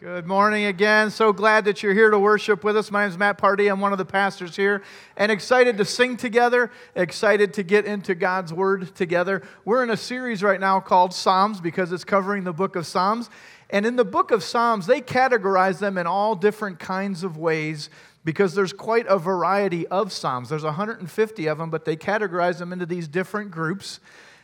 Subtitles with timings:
[0.00, 1.08] Good morning again.
[1.12, 2.90] So glad that you're here to worship with us.
[2.90, 3.68] My name is Matt Party.
[3.68, 4.82] I'm one of the pastors here
[5.16, 9.42] and excited to sing together, excited to get into God's Word together.
[9.64, 13.30] We're in a series right now called Psalms because it's covering the book of Psalms.
[13.70, 17.88] And in the book of Psalms, they categorize them in all different kinds of ways
[18.24, 20.48] because there's quite a variety of Psalms.
[20.48, 24.00] There's 150 of them, but they categorize them into these different groups.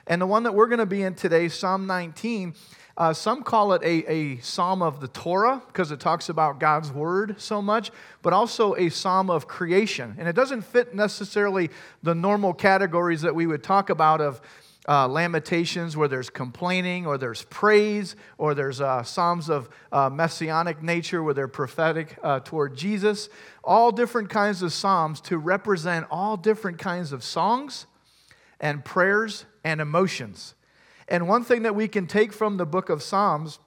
[0.07, 2.55] And the one that we're going to be in today, Psalm 19,
[3.01, 6.93] uh, some call it a, a psalm of the Torah because it talks about God's
[6.93, 10.14] word so much, but also a psalm of creation.
[10.18, 11.71] And it doesn't fit necessarily
[12.03, 14.43] the normal categories that we would talk about of
[14.86, 20.82] uh, lamentations where there's complaining or there's praise or there's uh, psalms of uh, messianic
[20.82, 23.29] nature where they're prophetic uh, toward jesus
[23.63, 27.86] all different kinds of psalms to represent all different kinds of songs
[28.58, 30.55] and prayers and emotions
[31.11, 33.59] and one thing that we can take from the book of Psalms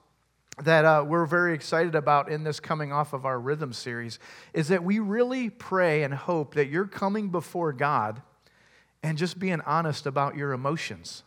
[0.62, 4.18] that uh, we're very excited about in this coming off of our rhythm series
[4.52, 8.22] is that we really pray and hope that you're coming before God
[9.02, 11.24] and just being honest about your emotions,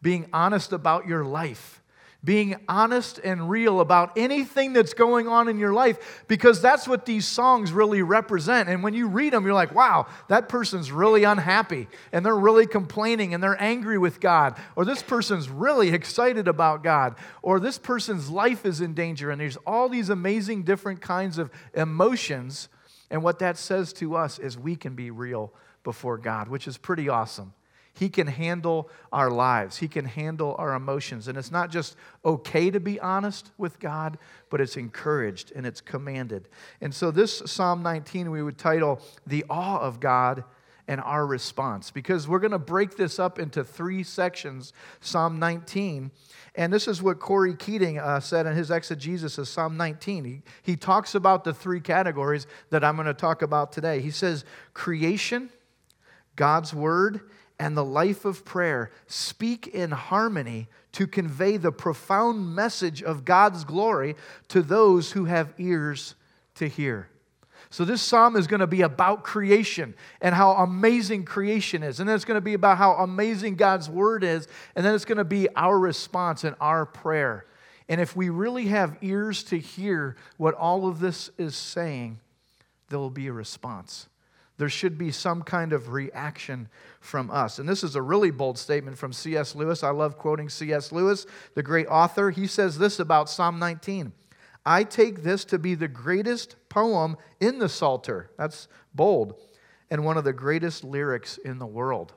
[0.00, 1.77] being honest about your life,
[2.24, 7.06] being honest and real about anything that's going on in your life because that's what
[7.06, 8.68] these songs really represent.
[8.68, 12.66] And when you read them, you're like, wow, that person's really unhappy and they're really
[12.66, 17.78] complaining and they're angry with God, or this person's really excited about God, or this
[17.78, 19.30] person's life is in danger.
[19.30, 22.68] And there's all these amazing different kinds of emotions.
[23.10, 25.52] And what that says to us is we can be real
[25.84, 27.52] before God, which is pretty awesome.
[27.98, 31.26] He can handle our lives, He can handle our emotions.
[31.26, 34.18] And it's not just okay to be honest with God,
[34.50, 36.48] but it's encouraged and it's commanded.
[36.80, 40.44] And so, this Psalm 19 we would title The Awe of God
[40.86, 46.12] and Our Response, because we're going to break this up into three sections Psalm 19.
[46.54, 50.24] And this is what Corey Keating uh, said in his exegesis of Psalm 19.
[50.24, 54.00] He, he talks about the three categories that I'm going to talk about today.
[54.00, 55.50] He says, creation,
[56.36, 57.22] God's word,
[57.58, 63.64] and the life of prayer speak in harmony to convey the profound message of God's
[63.64, 64.16] glory
[64.48, 66.14] to those who have ears
[66.56, 67.08] to hear.
[67.70, 72.00] So, this psalm is going to be about creation and how amazing creation is.
[72.00, 74.48] And then it's going to be about how amazing God's word is.
[74.74, 77.44] And then it's going to be our response and our prayer.
[77.88, 82.20] And if we really have ears to hear what all of this is saying,
[82.88, 84.08] there will be a response
[84.58, 86.68] there should be some kind of reaction
[87.00, 87.58] from us.
[87.58, 89.54] And this is a really bold statement from C.S.
[89.54, 89.82] Lewis.
[89.82, 90.92] I love quoting C.S.
[90.92, 92.30] Lewis, the great author.
[92.30, 94.12] He says this about Psalm 19
[94.66, 98.30] I take this to be the greatest poem in the Psalter.
[98.36, 99.34] That's bold.
[99.90, 102.12] And one of the greatest lyrics in the world.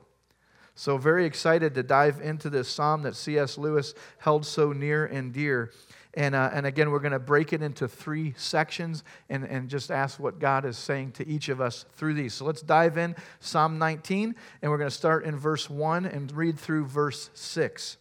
[0.74, 3.56] So, very excited to dive into this psalm that C.S.
[3.56, 5.70] Lewis held so near and dear.
[6.14, 9.90] And, uh, and again, we're going to break it into three sections and, and just
[9.90, 12.34] ask what God is saying to each of us through these.
[12.34, 16.30] So let's dive in Psalm 19, and we're going to start in verse 1 and
[16.32, 17.96] read through verse 6.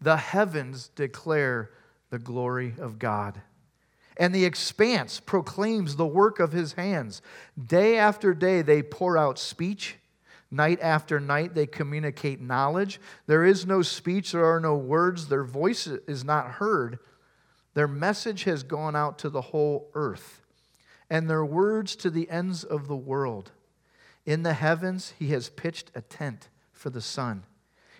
[0.00, 1.70] The heavens declare
[2.10, 3.40] the glory of God,
[4.18, 7.22] and the expanse proclaims the work of his hands.
[7.62, 9.96] Day after day, they pour out speech
[10.50, 13.00] Night after night, they communicate knowledge.
[13.26, 16.98] There is no speech, there are no words, their voice is not heard.
[17.74, 20.40] Their message has gone out to the whole earth,
[21.10, 23.52] and their words to the ends of the world.
[24.24, 27.44] In the heavens, he has pitched a tent for the sun.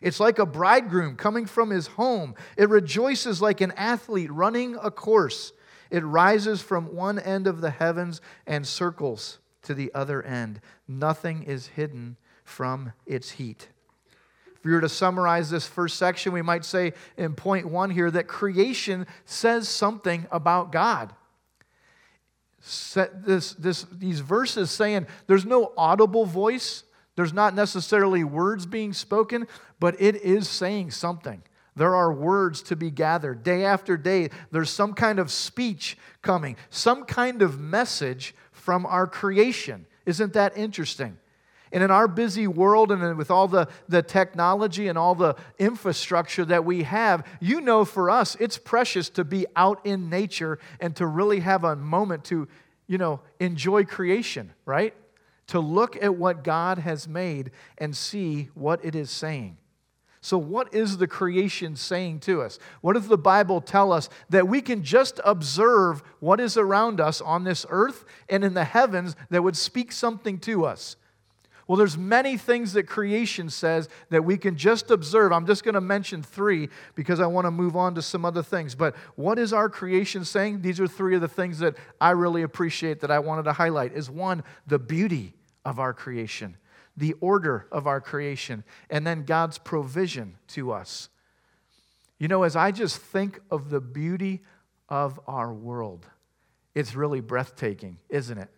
[0.01, 2.35] It's like a bridegroom coming from his home.
[2.57, 5.53] It rejoices like an athlete running a course.
[5.91, 10.61] It rises from one end of the heavens and circles to the other end.
[10.87, 12.17] Nothing is hidden
[12.49, 13.69] from its heat.
[14.57, 18.11] If we were to summarize this first section, we might say in point one here
[18.11, 21.13] that creation says something about God.
[23.25, 26.83] This, this, these verses saying there's no audible voice,
[27.15, 29.47] there's not necessarily words being spoken,
[29.79, 31.43] but it is saying something.
[31.77, 33.45] There are words to be gathered.
[33.45, 39.07] Day after day, there's some kind of speech coming, some kind of message from our
[39.07, 39.87] creation.
[40.05, 41.19] Isn't that interesting?
[41.73, 46.45] And in our busy world and with all the, the technology and all the infrastructure
[46.47, 50.95] that we have, you know for us, it's precious to be out in nature and
[50.97, 52.49] to really have a moment to,
[52.87, 54.95] you know, enjoy creation, right?
[55.49, 59.57] To look at what God has made and see what it is saying.
[60.21, 62.59] So, what is the creation saying to us?
[62.81, 67.21] What does the Bible tell us that we can just observe what is around us
[67.21, 70.97] on this earth and in the heavens that would speak something to us?
[71.69, 75.33] Well, there's many things that creation says that we can just observe.
[75.33, 78.43] I'm just going to mention three because I want to move on to some other
[78.43, 78.75] things.
[78.75, 80.63] But what is our creation saying?
[80.63, 83.93] These are three of the things that I really appreciate that I wanted to highlight.
[83.93, 86.57] Is one, the beauty of our creation,
[86.97, 91.11] the order of our creation, and then God's provision to us.
[92.19, 94.43] You know, as I just think of the beauty
[94.89, 96.07] of our world,
[96.75, 98.49] it's really breathtaking, isn't it?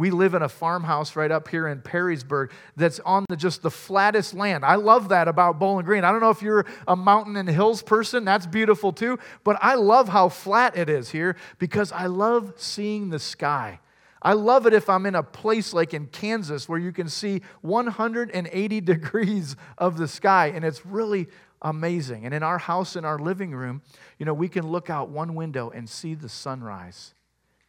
[0.00, 3.70] We live in a farmhouse right up here in Perrysburg that's on the, just the
[3.70, 4.64] flattest land.
[4.64, 6.04] I love that about Bowling Green.
[6.04, 9.74] I don't know if you're a mountain and hills person, that's beautiful too, but I
[9.74, 13.80] love how flat it is here because I love seeing the sky.
[14.22, 17.42] I love it if I'm in a place like in Kansas where you can see
[17.60, 21.28] 180 degrees of the sky and it's really
[21.60, 22.24] amazing.
[22.24, 23.82] And in our house, in our living room,
[24.18, 27.12] you know, we can look out one window and see the sunrise.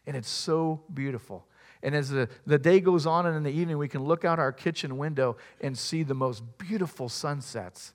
[0.07, 1.45] And it's so beautiful.
[1.83, 4.39] And as the, the day goes on and in the evening, we can look out
[4.39, 7.93] our kitchen window and see the most beautiful sunsets.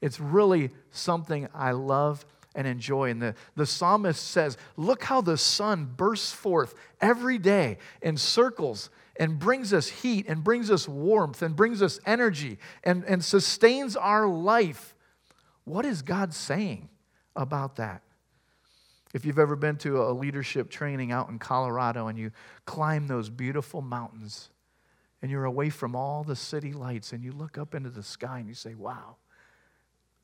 [0.00, 2.24] It's really something I love
[2.54, 3.10] and enjoy.
[3.10, 8.90] And the, the psalmist says, Look how the sun bursts forth every day in circles
[9.18, 13.96] and brings us heat and brings us warmth and brings us energy and, and sustains
[13.96, 14.94] our life.
[15.64, 16.88] What is God saying
[17.34, 18.02] about that?
[19.14, 22.32] If you've ever been to a leadership training out in Colorado and you
[22.64, 24.50] climb those beautiful mountains
[25.22, 28.38] and you're away from all the city lights and you look up into the sky
[28.38, 29.16] and you say, Wow,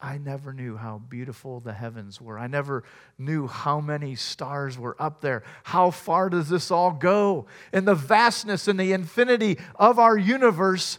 [0.02, 2.36] I never knew how beautiful the heavens were.
[2.36, 2.82] I never
[3.18, 5.44] knew how many stars were up there.
[5.62, 7.46] How far does this all go?
[7.72, 10.98] In the vastness and the infinity of our universe,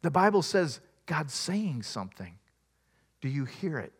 [0.00, 2.38] the Bible says God's saying something.
[3.20, 3.92] Do you hear it?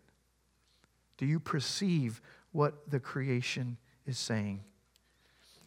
[1.18, 2.22] Do you perceive
[2.54, 4.60] what the creation is saying.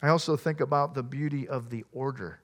[0.01, 2.39] I also think about the beauty of the order.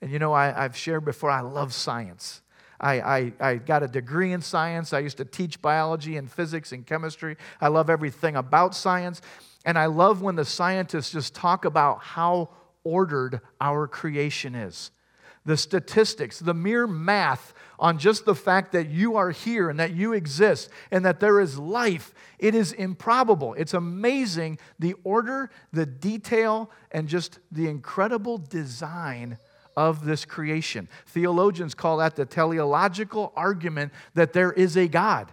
[0.00, 2.42] And you know, I, have shared before, I love science.
[2.80, 4.92] I, I, I got a degree in science.
[4.92, 7.36] I used to teach biology and physics and chemistry.
[7.60, 9.20] I love everything about science.
[9.64, 12.50] And I love when the scientists just talk about how
[12.84, 14.90] ordered our creation is
[15.44, 19.92] the statistics, the mere math on just the fact that you are here and that
[19.92, 23.54] you exist and that there is life, it is improbable.
[23.54, 29.38] It's amazing the order, the detail, and just the incredible design
[29.76, 30.88] of this creation.
[31.06, 35.32] Theologians call that the teleological argument that there is a God.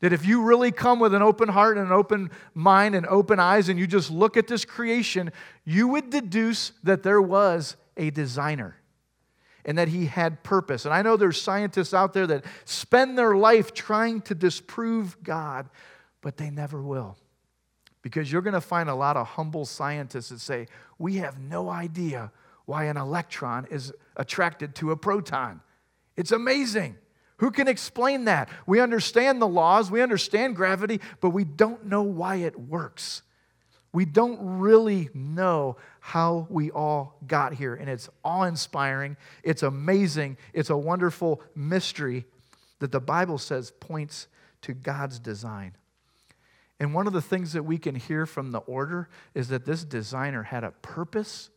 [0.00, 3.38] That if you really come with an open heart and an open mind and open
[3.38, 5.30] eyes and you just look at this creation,
[5.64, 8.79] you would deduce that there was a designer
[9.70, 10.84] and that he had purpose.
[10.84, 15.70] And I know there's scientists out there that spend their life trying to disprove God,
[16.22, 17.16] but they never will.
[18.02, 20.66] Because you're going to find a lot of humble scientists that say,
[20.98, 22.32] We have no idea
[22.64, 25.60] why an electron is attracted to a proton.
[26.16, 26.96] It's amazing.
[27.36, 28.48] Who can explain that?
[28.66, 33.22] We understand the laws, we understand gravity, but we don't know why it works.
[33.92, 37.74] We don't really know how we all got here.
[37.74, 42.24] And it's awe inspiring, it's amazing, it's a wonderful mystery
[42.78, 44.28] that the Bible says points
[44.62, 45.72] to God's design.
[46.78, 49.84] And one of the things that we can hear from the order is that this
[49.84, 51.50] designer had a purpose.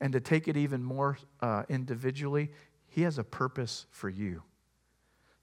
[0.00, 2.50] And to take it even more uh, individually,
[2.86, 4.42] he has a purpose for you.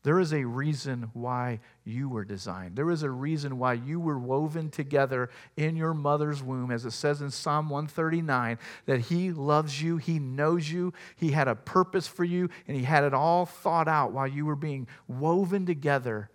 [0.03, 2.75] There is a reason why you were designed.
[2.75, 6.91] There is a reason why you were woven together in your mother's womb, as it
[6.91, 12.05] says in Psalm 139, that He loves you, He knows you, He had a purpose
[12.05, 16.29] for you, and He had it all thought out while you were being woven together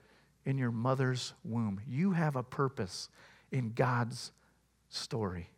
[0.46, 1.78] in your mother's womb.
[1.86, 3.10] You have a purpose
[3.52, 4.32] in God's
[4.88, 5.50] story.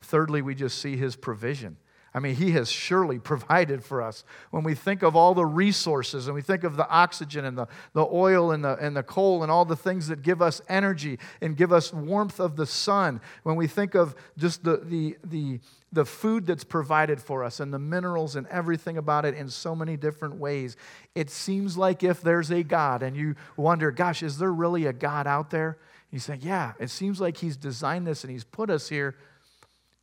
[0.00, 1.76] Thirdly, we just see His provision.
[2.12, 4.24] I mean, He has surely provided for us.
[4.50, 7.66] When we think of all the resources and we think of the oxygen and the,
[7.92, 11.18] the oil and the, and the coal and all the things that give us energy
[11.40, 15.60] and give us warmth of the sun, when we think of just the, the, the,
[15.92, 19.74] the food that's provided for us and the minerals and everything about it in so
[19.74, 20.76] many different ways,
[21.14, 24.92] it seems like if there's a God and you wonder, gosh, is there really a
[24.92, 25.78] God out there?
[26.10, 29.16] You say, yeah, it seems like He's designed this and He's put us here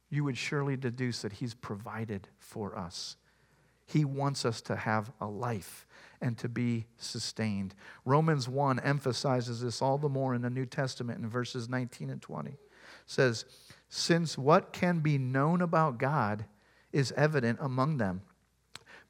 [0.10, 3.18] you would surely deduce that He's provided for us.
[3.86, 5.88] He wants us to have a life
[6.22, 7.74] and to be sustained.
[8.06, 12.22] Romans 1 emphasizes this all the more in the New Testament in verses 19 and
[12.22, 12.52] 20.
[12.52, 12.60] It
[13.06, 13.46] says,
[13.88, 16.46] Since what can be known about God
[16.92, 18.22] is evident among them,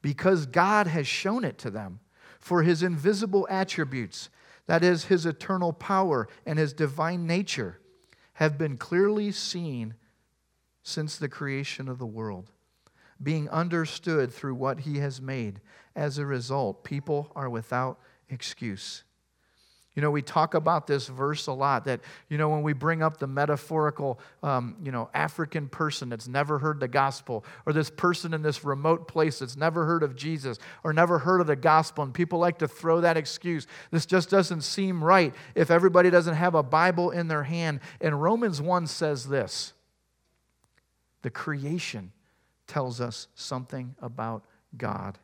[0.00, 1.98] because God has shown it to them,
[2.38, 4.30] for his invisible attributes,
[4.66, 7.80] that is, his eternal power and his divine nature,
[8.34, 9.94] have been clearly seen
[10.88, 12.50] since the creation of the world,
[13.22, 15.60] being understood through what he has made.
[15.94, 17.98] As a result, people are without
[18.30, 19.04] excuse.
[19.94, 23.02] You know, we talk about this verse a lot that, you know, when we bring
[23.02, 27.90] up the metaphorical, um, you know, African person that's never heard the gospel, or this
[27.90, 31.56] person in this remote place that's never heard of Jesus, or never heard of the
[31.56, 33.66] gospel, and people like to throw that excuse.
[33.90, 37.80] This just doesn't seem right if everybody doesn't have a Bible in their hand.
[38.00, 39.72] And Romans 1 says this
[41.22, 42.12] the creation
[42.66, 44.44] tells us something about
[44.76, 45.18] God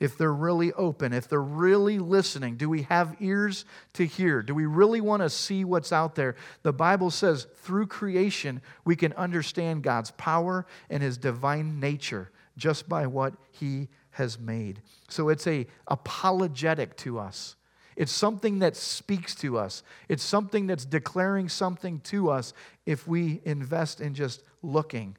[0.00, 4.42] if they're really open, if they're really listening, do we have ears to hear?
[4.42, 6.36] Do we really want to see what's out there?
[6.62, 12.88] The Bible says through creation, we can understand God's power and his divine nature just
[12.88, 14.80] by what he has made.
[15.08, 17.56] So it's a apologetic to us.
[17.94, 19.82] It's something that speaks to us.
[20.08, 22.54] It's something that's declaring something to us
[22.86, 25.16] if we invest in just looking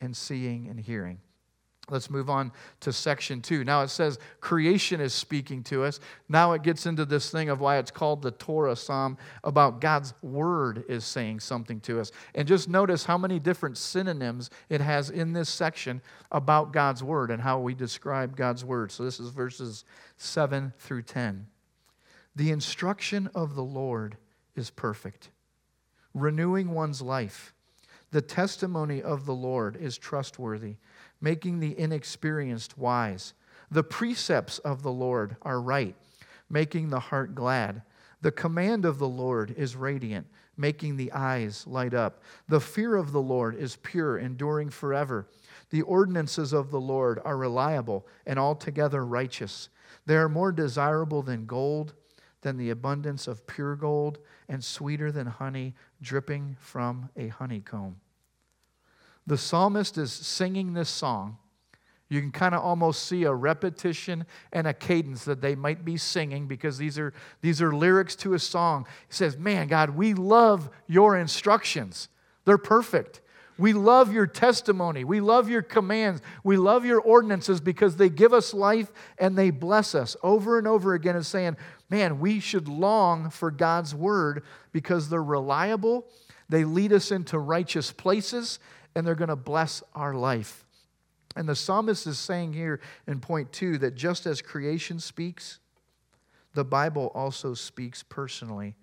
[0.00, 1.18] and seeing and hearing.
[1.90, 3.64] Let's move on to section two.
[3.64, 5.98] Now it says creation is speaking to us.
[6.28, 10.14] Now it gets into this thing of why it's called the Torah Psalm about God's
[10.22, 12.12] word is saying something to us.
[12.36, 17.32] And just notice how many different synonyms it has in this section about God's word
[17.32, 18.92] and how we describe God's word.
[18.92, 19.84] So this is verses
[20.18, 21.46] 7 through 10.
[22.36, 24.16] The instruction of the Lord
[24.54, 25.30] is perfect,
[26.14, 27.54] renewing one's life.
[28.12, 30.76] The testimony of the Lord is trustworthy
[31.22, 33.32] making the inexperienced wise.
[33.70, 35.94] The precepts of the Lord are right,
[36.50, 37.82] making the heart glad.
[38.20, 40.26] The command of the Lord is radiant,
[40.56, 42.22] making the eyes light up.
[42.48, 45.26] The fear of the Lord is pure, enduring forever.
[45.70, 49.70] The ordinances of the Lord are reliable and altogether righteous.
[50.04, 51.94] They are more desirable than gold,
[52.42, 54.18] than the abundance of pure gold,
[54.48, 57.96] and sweeter than honey dripping from a honeycomb
[59.26, 61.38] the psalmist is singing this song.
[62.08, 65.96] You can kind of almost see a repetition and a cadence that they might be
[65.96, 68.86] singing because these are, these are lyrics to a song.
[69.08, 72.08] He says, Man, God, we love your instructions.
[72.44, 73.22] They're perfect.
[73.58, 75.04] We love your testimony.
[75.04, 76.22] We love your commands.
[76.42, 80.16] We love your ordinances because they give us life and they bless us.
[80.22, 81.56] Over and over again, is saying,
[81.90, 86.06] Man, we should long for God's word because they're reliable.
[86.48, 88.58] They lead us into righteous places
[88.94, 90.64] and they're going to bless our life.
[91.36, 95.60] And the psalmist is saying here in point two that just as creation speaks,
[96.54, 98.76] the Bible also speaks personally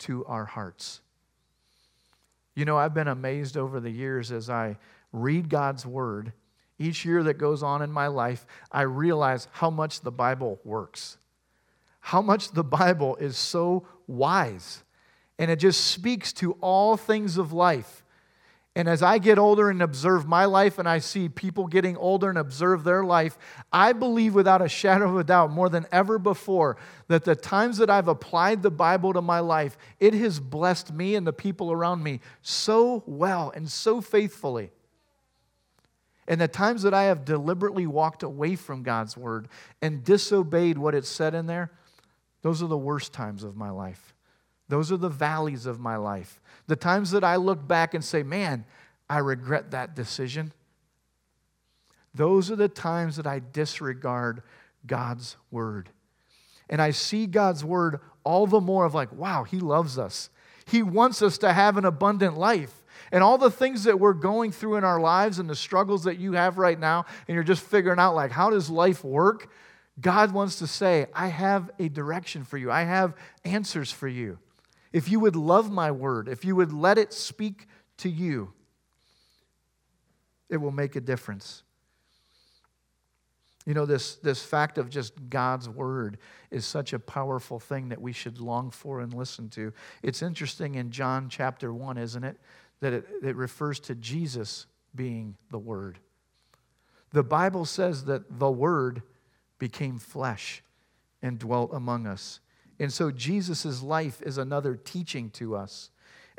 [0.00, 1.00] to our hearts.
[2.58, 4.78] You know, I've been amazed over the years as I
[5.12, 6.32] read God's word.
[6.76, 11.18] Each year that goes on in my life, I realize how much the Bible works,
[12.00, 14.82] how much the Bible is so wise,
[15.38, 18.02] and it just speaks to all things of life.
[18.78, 22.28] And as I get older and observe my life, and I see people getting older
[22.28, 23.36] and observe their life,
[23.72, 26.76] I believe without a shadow of a doubt, more than ever before,
[27.08, 31.16] that the times that I've applied the Bible to my life, it has blessed me
[31.16, 34.70] and the people around me so well and so faithfully.
[36.28, 39.48] And the times that I have deliberately walked away from God's word
[39.82, 41.72] and disobeyed what it said in there,
[42.42, 44.14] those are the worst times of my life.
[44.68, 46.40] Those are the valleys of my life.
[46.66, 48.64] The times that I look back and say, man,
[49.08, 50.52] I regret that decision.
[52.14, 54.42] Those are the times that I disregard
[54.86, 55.88] God's word.
[56.68, 60.28] And I see God's word all the more of like, wow, He loves us.
[60.66, 62.84] He wants us to have an abundant life.
[63.10, 66.18] And all the things that we're going through in our lives and the struggles that
[66.18, 69.50] you have right now, and you're just figuring out, like, how does life work?
[69.98, 73.14] God wants to say, I have a direction for you, I have
[73.46, 74.38] answers for you
[74.92, 77.66] if you would love my word, if you would let it speak
[77.98, 78.52] to you,
[80.48, 81.62] it will make a difference.
[83.66, 86.16] You know, this, this fact of just God's word
[86.50, 89.74] is such a powerful thing that we should long for and listen to.
[90.02, 92.38] It's interesting in John chapter 1, isn't it?
[92.80, 95.98] That it, it refers to Jesus being the word.
[97.10, 99.02] The Bible says that the word
[99.58, 100.62] became flesh
[101.20, 102.40] and dwelt among us.
[102.78, 105.90] And so Jesus' life is another teaching to us.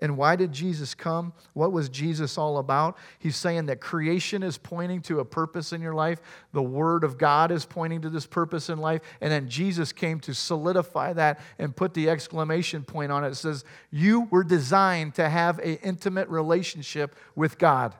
[0.01, 1.33] And why did Jesus come?
[1.53, 2.97] What was Jesus all about?
[3.19, 6.21] He's saying that creation is pointing to a purpose in your life.
[6.53, 9.01] The Word of God is pointing to this purpose in life.
[9.19, 13.31] And then Jesus came to solidify that and put the exclamation point on it.
[13.31, 17.93] It says, You were designed to have an intimate relationship with God.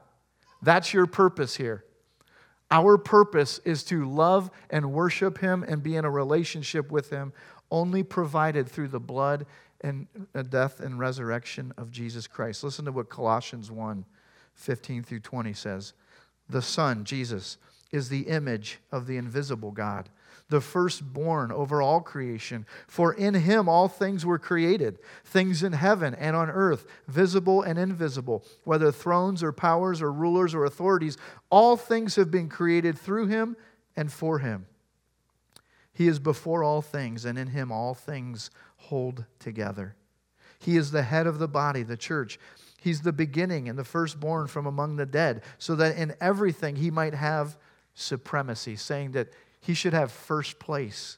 [0.61, 1.83] That's your purpose here.
[2.71, 7.33] Our purpose is to love and worship Him and be in a relationship with Him
[7.71, 9.45] only provided through the blood
[9.81, 12.63] and uh, death and resurrection of Jesus Christ.
[12.63, 14.05] Listen to what Colossians 1
[14.55, 15.93] 15 through 20 says.
[16.49, 17.57] The Son, Jesus,
[17.91, 20.09] is the image of the invisible God,
[20.49, 22.65] the firstborn over all creation.
[22.87, 27.79] For in him all things were created, things in heaven and on earth, visible and
[27.79, 31.17] invisible, whether thrones or powers or rulers or authorities,
[31.49, 33.55] all things have been created through him
[33.95, 34.65] and for him.
[35.99, 39.97] He is before all things, and in him all things hold together.
[40.57, 42.39] He is the head of the body, the church.
[42.79, 46.89] He's the beginning and the firstborn from among the dead, so that in everything he
[46.89, 47.57] might have
[47.95, 49.27] supremacy, saying that
[49.59, 51.17] he should have first place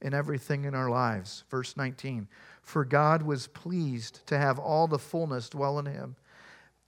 [0.00, 1.42] in everything in our lives.
[1.50, 2.28] Verse 19
[2.62, 6.14] For God was pleased to have all the fullness dwell in him,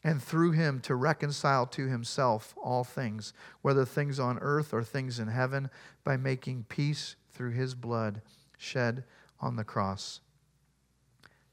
[0.04, 5.18] and through him to reconcile to himself all things, whether things on earth or things
[5.18, 5.68] in heaven,
[6.04, 8.22] by making peace through his blood
[8.56, 9.04] shed
[9.40, 10.20] on the cross.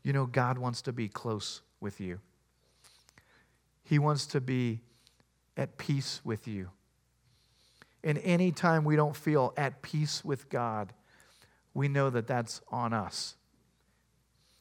[0.03, 2.19] You know, God wants to be close with you.
[3.83, 4.81] He wants to be
[5.57, 6.69] at peace with you.
[8.03, 10.93] And anytime we don't feel at peace with God,
[11.73, 13.35] we know that that's on us.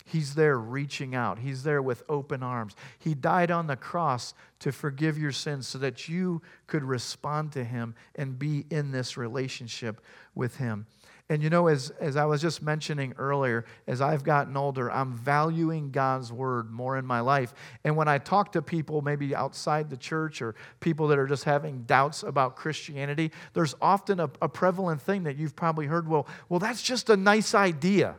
[0.04, 1.38] He's there reaching out.
[1.38, 2.74] He's there with open arms.
[2.98, 7.62] He died on the cross to forgive your sins so that you could respond to
[7.62, 10.00] Him and be in this relationship
[10.34, 10.86] with Him.
[11.30, 15.12] And you know, as, as I was just mentioning earlier, as I've gotten older, I'm
[15.12, 17.54] valuing God's word more in my life.
[17.84, 21.44] And when I talk to people, maybe outside the church or people that are just
[21.44, 26.26] having doubts about Christianity, there's often a, a prevalent thing that you've probably heard well,
[26.48, 28.16] well, that's just a nice idea.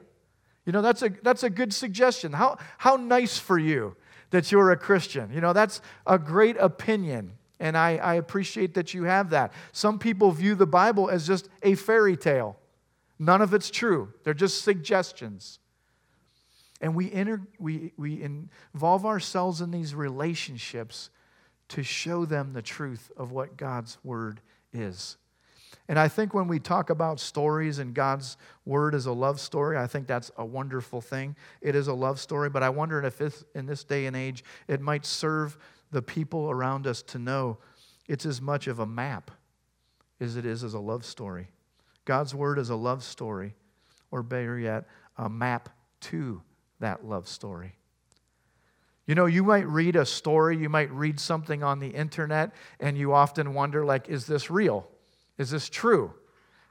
[0.65, 2.31] You know, that's a, that's a good suggestion.
[2.31, 3.97] How, how nice for you
[4.29, 5.33] that you're a Christian.
[5.33, 7.33] You know, that's a great opinion.
[7.59, 9.51] And I, I appreciate that you have that.
[9.73, 12.55] Some people view the Bible as just a fairy tale.
[13.21, 15.59] None of it's true, they're just suggestions.
[16.81, 21.11] And we, enter, we, we involve ourselves in these relationships
[21.69, 24.41] to show them the truth of what God's Word
[24.73, 25.17] is.
[25.87, 29.77] And I think when we talk about stories and God's Word as a love story,
[29.77, 31.35] I think that's a wonderful thing.
[31.61, 33.21] It is a love story, but I wonder if
[33.53, 35.59] in this day and age it might serve
[35.91, 37.59] the people around us to know
[38.07, 39.29] it's as much of a map
[40.19, 41.49] as it is as a love story.
[42.11, 43.55] God's word is a love story,
[44.11, 44.85] or better yet,
[45.17, 45.69] a map
[46.01, 46.41] to
[46.81, 47.77] that love story.
[49.05, 52.97] You know, you might read a story, you might read something on the internet, and
[52.97, 54.89] you often wonder, like, is this real?
[55.37, 56.13] Is this true?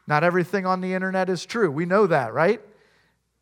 [0.07, 1.71] Not everything on the internet is true.
[1.71, 2.61] We know that, right?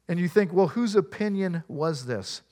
[0.07, 2.43] And you think, well, whose opinion was this?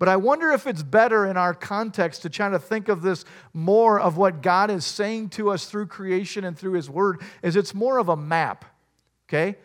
[0.00, 3.24] But I wonder if it's better in our context to try to think of this
[3.52, 7.54] more of what God is saying to us through creation and through His Word, is
[7.54, 8.64] it's more of a map,
[9.30, 9.56] okay?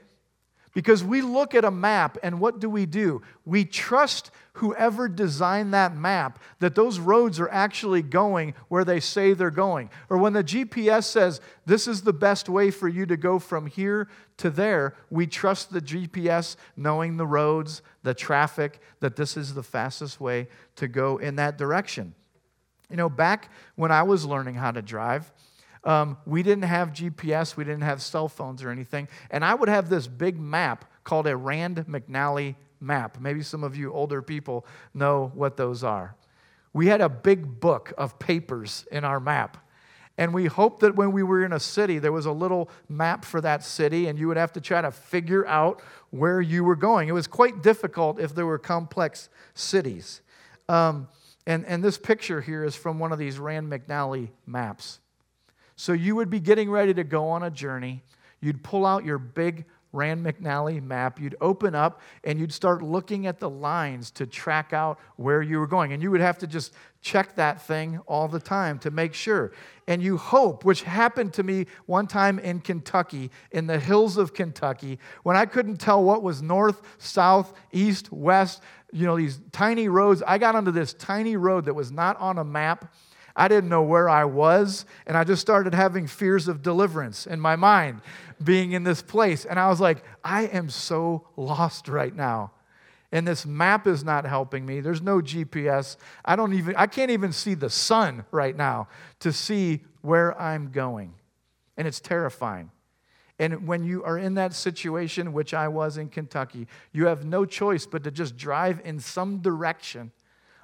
[0.76, 3.22] Because we look at a map and what do we do?
[3.46, 9.32] We trust whoever designed that map that those roads are actually going where they say
[9.32, 9.90] they're going.
[10.10, 13.68] Or when the GPS says this is the best way for you to go from
[13.68, 19.54] here to there, we trust the GPS knowing the roads, the traffic, that this is
[19.54, 22.14] the fastest way to go in that direction.
[22.90, 25.32] You know, back when I was learning how to drive,
[25.86, 29.08] um, we didn't have GPS, we didn't have cell phones or anything.
[29.30, 33.20] And I would have this big map called a Rand McNally map.
[33.20, 36.16] Maybe some of you older people know what those are.
[36.74, 39.58] We had a big book of papers in our map.
[40.18, 43.26] And we hoped that when we were in a city, there was a little map
[43.26, 46.78] for that city, and you would have to try to figure out where you were
[46.78, 47.10] going.
[47.10, 50.22] It was quite difficult if there were complex cities.
[50.70, 51.10] Um,
[51.46, 55.00] and, and this picture here is from one of these Rand McNally maps.
[55.76, 58.04] So you would be getting ready to go on a journey.
[58.40, 63.28] You'd pull out your big Rand McNally map, you'd open up and you'd start looking
[63.28, 65.94] at the lines to track out where you were going.
[65.94, 69.54] And you would have to just check that thing all the time to make sure.
[69.88, 74.34] And you hope, which happened to me one time in Kentucky, in the hills of
[74.34, 78.62] Kentucky, when I couldn't tell what was north, south, east, west,
[78.92, 80.22] you know, these tiny roads.
[80.26, 82.94] I got onto this tiny road that was not on a map
[83.36, 87.40] I didn't know where I was, and I just started having fears of deliverance in
[87.40, 88.02] my mind
[88.44, 89.46] being in this place.
[89.46, 92.52] And I was like, I am so lost right now.
[93.12, 94.80] And this map is not helping me.
[94.82, 95.96] There's no GPS.
[96.24, 98.88] I don't even I can't even see the sun right now
[99.20, 101.14] to see where I'm going.
[101.78, 102.72] And it's terrifying.
[103.38, 107.46] And when you are in that situation, which I was in Kentucky, you have no
[107.46, 110.12] choice but to just drive in some direction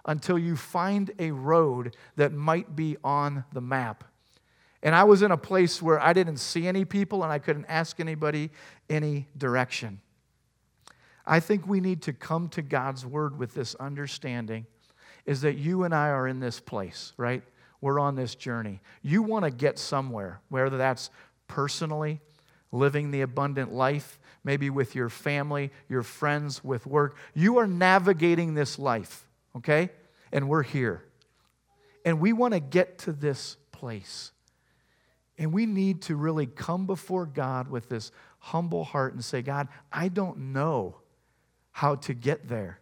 [0.06, 4.04] until you find a road that might be on the map.
[4.84, 7.66] And I was in a place where I didn't see any people and I couldn't
[7.66, 8.50] ask anybody
[8.90, 10.02] any direction.
[11.26, 14.66] I think we need to come to God's word with this understanding
[15.26, 17.44] is that you and I are in this place, right?
[17.82, 18.80] we're on this journey.
[19.02, 21.10] You want to get somewhere, whether that's
[21.48, 22.22] personally,
[22.72, 27.18] living the abundant life, maybe with your family, your friends, with work.
[27.34, 29.90] You are navigating this life, okay?
[30.32, 31.04] And we're here.
[32.06, 34.32] And we want to get to this place.
[35.38, 39.68] And we need to really come before God with this humble heart and say, God,
[39.92, 40.98] I don't know
[41.72, 42.80] how to get there,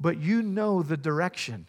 [0.00, 1.68] but you know the direction,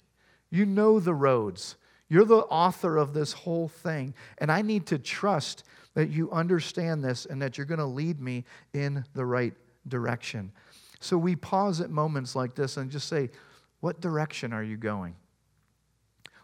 [0.50, 1.76] you know the roads.
[2.08, 4.14] You're the author of this whole thing.
[4.38, 5.64] And I need to trust
[5.96, 9.54] that you understand this and that you're going to lead me in the right
[9.88, 10.52] direction.
[11.00, 13.32] So we pause at moments like this and just say,
[13.86, 15.14] What direction are you going?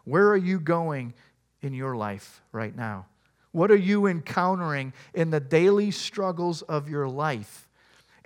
[0.04, 1.12] Where are you going
[1.60, 3.06] in your life right now?
[3.50, 7.68] What are you encountering in the daily struggles of your life?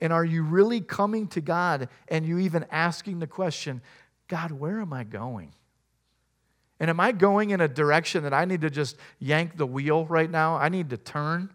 [0.01, 3.81] And are you really coming to God and you even asking the question,
[4.29, 5.55] God, where am I going?
[6.79, 10.05] And am I going in a direction that I need to just yank the wheel
[10.05, 10.57] right now?
[10.57, 11.49] I need to turn?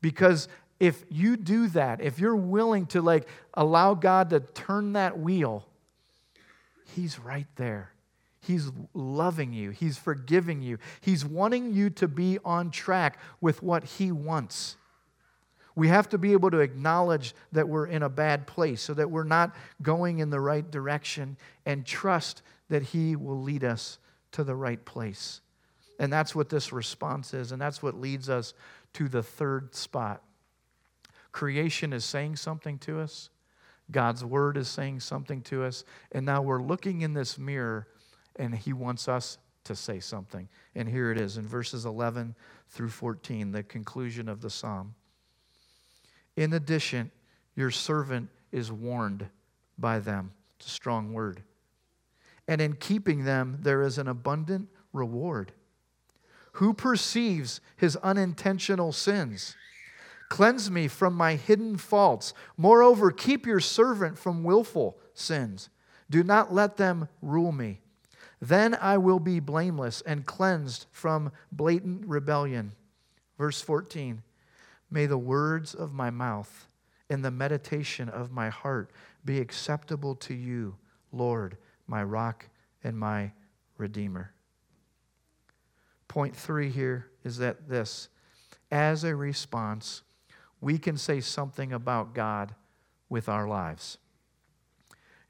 [0.00, 0.48] Because
[0.80, 5.66] if you do that, if you're willing to like allow God to turn that wheel,
[6.92, 7.92] he's right there.
[8.40, 9.70] He's loving you.
[9.70, 10.78] He's forgiving you.
[11.00, 14.76] He's wanting you to be on track with what he wants.
[15.74, 19.10] We have to be able to acknowledge that we're in a bad place so that
[19.10, 23.98] we're not going in the right direction and trust that He will lead us
[24.32, 25.40] to the right place.
[25.98, 28.54] And that's what this response is, and that's what leads us
[28.94, 30.22] to the third spot.
[31.30, 33.30] Creation is saying something to us,
[33.92, 37.86] God's Word is saying something to us, and now we're looking in this mirror,
[38.36, 40.48] and He wants us to say something.
[40.74, 42.34] And here it is in verses 11
[42.70, 44.94] through 14, the conclusion of the psalm.
[46.36, 47.10] In addition,
[47.54, 49.26] your servant is warned
[49.78, 50.32] by them.
[50.58, 51.42] It's a strong word.
[52.48, 55.52] And in keeping them, there is an abundant reward.
[56.52, 59.56] Who perceives his unintentional sins?
[60.32, 62.32] Cleanse me from my hidden faults.
[62.56, 65.68] Moreover, keep your servant from willful sins.
[66.08, 67.82] Do not let them rule me.
[68.40, 72.72] Then I will be blameless and cleansed from blatant rebellion.
[73.36, 74.22] Verse 14
[74.90, 76.66] May the words of my mouth
[77.10, 78.90] and the meditation of my heart
[79.26, 80.76] be acceptable to you,
[81.12, 82.48] Lord, my rock
[82.82, 83.32] and my
[83.76, 84.32] redeemer.
[86.08, 88.08] Point three here is that this
[88.70, 90.00] as a response,
[90.62, 92.54] we can say something about God
[93.10, 93.98] with our lives.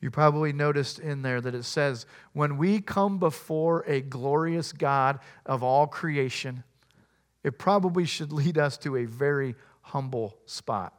[0.00, 5.20] You probably noticed in there that it says, when we come before a glorious God
[5.46, 6.64] of all creation,
[7.42, 10.92] it probably should lead us to a very humble spot.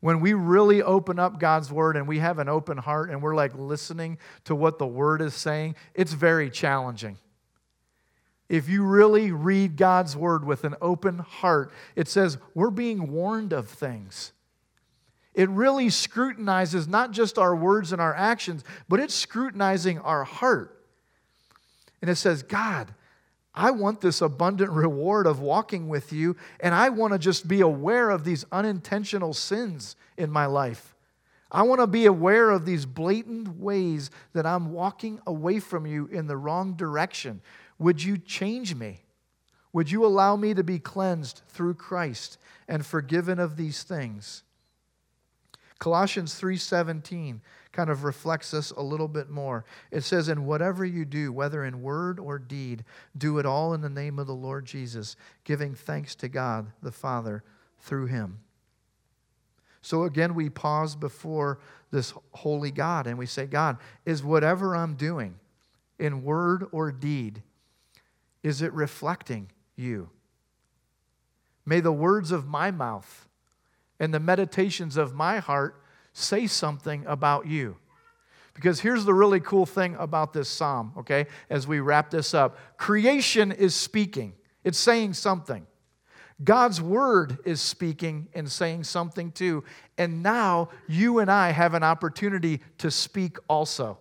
[0.00, 3.34] When we really open up God's word and we have an open heart and we're
[3.34, 7.18] like listening to what the word is saying, it's very challenging.
[8.48, 13.52] If you really read God's word with an open heart, it says we're being warned
[13.52, 14.32] of things.
[15.34, 20.84] It really scrutinizes not just our words and our actions, but it's scrutinizing our heart.
[22.00, 22.94] And it says, God,
[23.54, 27.60] I want this abundant reward of walking with you, and I want to just be
[27.60, 30.94] aware of these unintentional sins in my life.
[31.50, 36.06] I want to be aware of these blatant ways that I'm walking away from you
[36.06, 37.40] in the wrong direction.
[37.78, 39.00] Would you change me?
[39.72, 44.42] Would you allow me to be cleansed through Christ and forgiven of these things?
[45.78, 47.40] Colossians 3:17
[47.72, 49.64] kind of reflects this a little bit more.
[49.92, 52.84] It says, And whatever you do, whether in word or deed,
[53.16, 55.14] do it all in the name of the Lord Jesus,
[55.44, 57.44] giving thanks to God the Father
[57.78, 58.40] through him.
[59.80, 61.60] So again, we pause before
[61.90, 65.36] this holy God and we say, God, is whatever I'm doing
[65.98, 67.42] in word or deed,
[68.48, 70.08] is it reflecting you?
[71.66, 73.28] May the words of my mouth
[74.00, 75.82] and the meditations of my heart
[76.14, 77.76] say something about you.
[78.54, 82.56] Because here's the really cool thing about this psalm, okay, as we wrap this up
[82.78, 84.32] creation is speaking,
[84.64, 85.66] it's saying something.
[86.42, 89.62] God's word is speaking and saying something too.
[89.98, 93.98] And now you and I have an opportunity to speak also.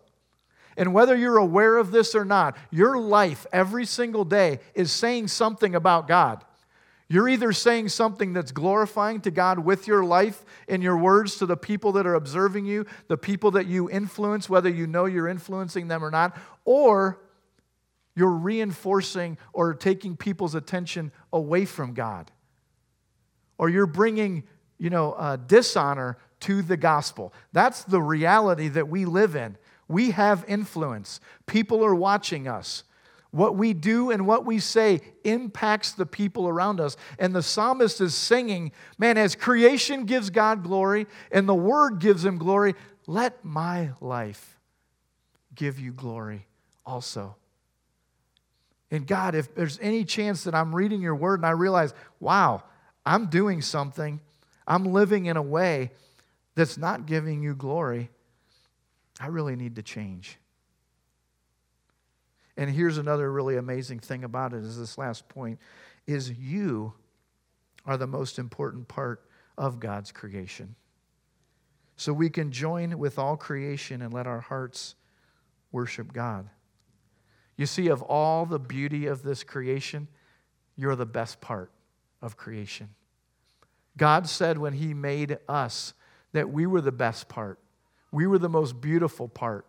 [0.78, 5.28] And whether you're aware of this or not, your life every single day is saying
[5.28, 6.46] something about God.
[7.10, 11.46] You're either saying something that's glorifying to God with your life and your words to
[11.46, 15.28] the people that are observing you, the people that you influence, whether you know you're
[15.28, 17.20] influencing them or not, or
[18.14, 22.30] you're reinforcing or taking people's attention away from God.
[23.58, 24.44] Or you're bringing,
[24.78, 27.34] you know, uh, dishonor to the gospel.
[27.54, 29.58] That's the reality that we live in.
[29.88, 31.20] We have influence.
[31.46, 32.84] People are watching us.
[33.32, 36.98] What we do and what we say impacts the people around us.
[37.20, 42.24] And the psalmist is singing, man, as creation gives God glory and the word gives
[42.24, 42.74] him glory,
[43.06, 44.58] let my life
[45.56, 46.48] give you glory
[46.86, 47.36] also.
[48.90, 52.64] And God, if there's any chance that I'm reading your word and I realize, wow,
[53.06, 54.22] I'm doing something,
[54.66, 55.92] I'm living in a way
[56.56, 58.10] that's not giving you glory,
[59.20, 60.38] I really need to change.
[62.56, 65.60] And here's another really amazing thing about it is this last point
[66.06, 66.94] is you
[67.86, 69.22] are the most important part
[69.58, 70.76] of God's creation.
[71.96, 74.96] So we can join with all creation and let our hearts
[75.72, 76.50] worship God.
[77.56, 80.08] You see, of all the beauty of this creation,
[80.76, 81.72] you're the best part
[82.22, 82.90] of creation.
[83.98, 85.94] God said when He made us
[86.34, 87.60] that we were the best part,
[88.12, 89.66] we were the most beautiful part.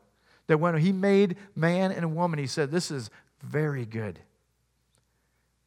[0.47, 3.11] That when he made man and woman, he said, This is
[3.43, 4.19] very good.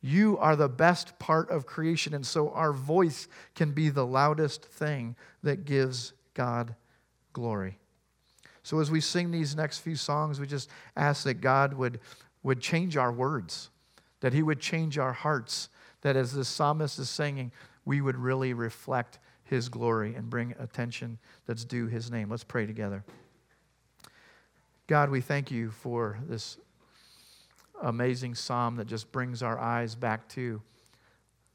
[0.01, 4.65] You are the best part of creation, and so our voice can be the loudest
[4.65, 6.75] thing that gives God
[7.33, 7.77] glory.
[8.63, 11.99] So as we sing these next few songs, we just ask that God would,
[12.41, 13.69] would change our words,
[14.21, 15.69] that He would change our hearts,
[16.01, 17.51] that as the psalmist is singing,
[17.85, 19.19] we would really reflect
[19.51, 22.29] His glory and bring attention that's due His name.
[22.29, 23.03] Let's pray together.
[24.87, 26.57] God, we thank you for this
[27.83, 30.61] amazing psalm that just brings our eyes back to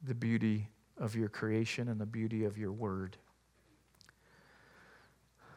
[0.06, 3.16] the beauty of your creation and the beauty of your word.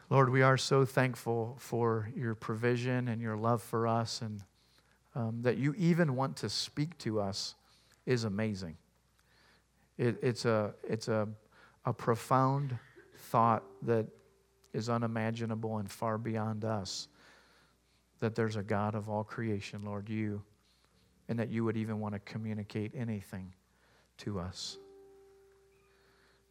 [0.08, 4.42] Lord, we are so thankful for your provision and your love for us, and
[5.14, 7.54] um, that you even want to speak to us
[8.06, 8.78] is amazing.
[9.98, 11.28] It, it's a, it's a,
[11.84, 12.78] a profound
[13.16, 14.06] thought that
[14.72, 17.08] is unimaginable and far beyond us
[18.20, 20.42] that there's a God of all creation, Lord, you,
[21.28, 23.52] and that you would even want to communicate anything
[24.18, 24.78] to us.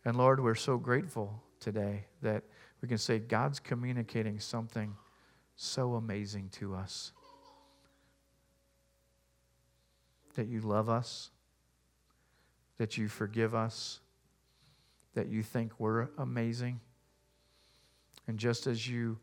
[0.04, 2.44] And Lord, we're so grateful today that
[2.82, 4.96] we can say God's communicating something
[5.56, 7.12] so amazing to us.
[10.36, 11.32] That you love us,
[12.78, 14.00] that you forgive us,
[15.20, 16.80] that you think we're amazing.
[18.26, 19.18] And just as you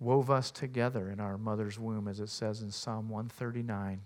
[0.00, 4.00] wove us together in our mother's womb, as it says in Psalm 139.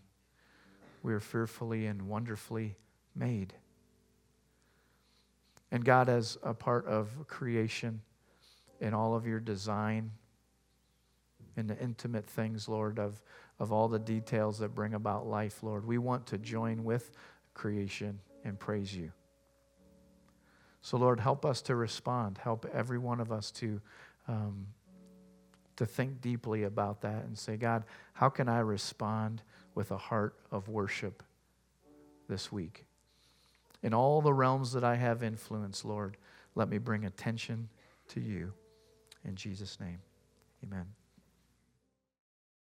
[1.05, 2.75] We are fearfully and wonderfully
[3.15, 3.55] made.
[5.71, 8.01] And God, as a part of creation
[8.81, 10.11] in all of your design,
[11.57, 13.23] in the intimate things, Lord, of,
[13.61, 17.13] of all the details that bring about life, Lord, we want to join with
[17.55, 19.13] creation and praise you.
[20.87, 22.39] So, Lord, help us to respond.
[22.39, 23.81] Help every one of us to
[24.29, 24.69] um,
[25.75, 29.43] to think deeply about that and say, God, how can I respond
[29.75, 31.25] with a heart of worship
[32.29, 32.85] this week?
[33.83, 36.19] In all the realms that I have influence, Lord,
[36.55, 37.69] let me bring attention
[38.11, 38.53] to you.
[39.25, 39.99] In Jesus' name,
[40.63, 40.87] amen.